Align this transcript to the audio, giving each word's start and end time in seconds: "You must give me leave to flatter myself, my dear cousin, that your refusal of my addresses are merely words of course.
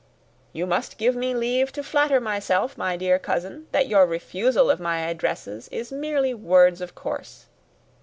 "You 0.51 0.65
must 0.65 0.97
give 0.97 1.15
me 1.15 1.35
leave 1.35 1.71
to 1.73 1.83
flatter 1.83 2.19
myself, 2.19 2.75
my 2.75 2.97
dear 2.97 3.19
cousin, 3.19 3.67
that 3.71 3.87
your 3.87 4.07
refusal 4.07 4.71
of 4.71 4.79
my 4.79 5.01
addresses 5.01 5.69
are 5.71 5.95
merely 5.95 6.33
words 6.33 6.81
of 6.81 6.95
course. 6.95 7.45